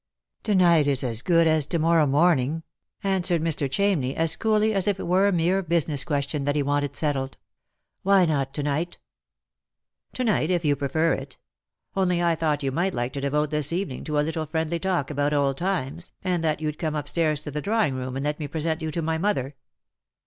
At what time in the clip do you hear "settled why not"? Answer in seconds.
6.95-8.51